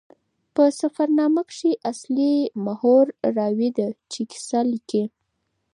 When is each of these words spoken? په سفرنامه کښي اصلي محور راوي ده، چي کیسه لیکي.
په 0.53 0.63
سفرنامه 0.79 1.43
کښي 1.49 1.71
اصلي 1.91 2.33
محور 2.65 3.05
راوي 3.37 3.69
ده، 3.77 3.87
چي 4.11 4.21
کیسه 4.31 4.59
لیکي. 4.71 5.03